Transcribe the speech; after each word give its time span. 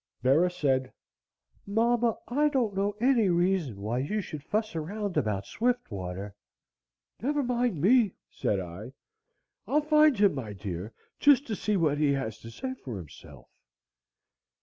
Bera 0.23 0.49
said: 0.49 0.91
"Mama, 1.67 2.17
I 2.27 2.49
don't 2.49 2.73
know 2.75 2.95
any 2.99 3.29
reason 3.29 3.79
why 3.79 3.99
you 3.99 4.19
should 4.19 4.41
fuss 4.41 4.75
around 4.75 5.15
about 5.15 5.45
Swiftwater." 5.45 6.33
"Never 7.21 7.43
mind 7.43 7.79
me," 7.79 8.15
said 8.31 8.59
I, 8.59 8.93
"I'll 9.67 9.81
find 9.81 10.17
him, 10.17 10.33
my 10.33 10.53
dear, 10.53 10.91
just 11.19 11.45
to 11.45 11.55
see 11.55 11.77
what 11.77 11.99
he 11.99 12.13
has 12.13 12.39
to 12.39 12.49
say 12.49 12.73
for 12.73 12.97
himself." 12.97 13.47